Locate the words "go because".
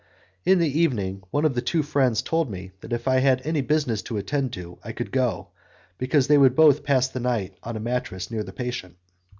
5.11-6.25